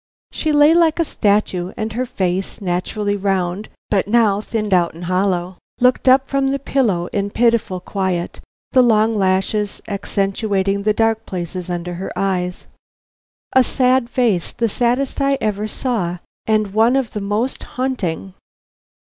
She 0.31 0.51
lay 0.51 0.73
like 0.73 0.97
a 0.97 1.05
statue, 1.05 1.73
and 1.77 1.93
her 1.93 2.07
face, 2.07 2.59
naturally 2.59 3.15
round 3.15 3.69
but 3.91 4.07
now 4.07 4.41
thinned 4.41 4.73
out 4.73 4.95
and 4.95 5.05
hollow, 5.05 5.59
looked 5.79 6.09
up 6.09 6.27
from 6.27 6.47
the 6.47 6.57
pillow 6.57 7.05
in 7.13 7.29
pitiful 7.29 7.79
quiet, 7.79 8.41
the 8.71 8.81
long 8.81 9.13
lashes 9.13 9.79
accentuating 9.87 10.81
the 10.81 10.93
dark 10.93 11.27
places 11.27 11.69
under 11.69 11.93
her 12.01 12.11
eyes. 12.15 12.65
A 13.53 13.63
sad 13.63 14.09
face, 14.09 14.51
the 14.51 14.67
saddest 14.67 15.21
I 15.21 15.37
ever 15.39 15.67
saw 15.67 16.17
and 16.47 16.73
one 16.73 16.95
of 16.95 17.11
the 17.13 17.21
most 17.21 17.61
haunting. 17.77 18.33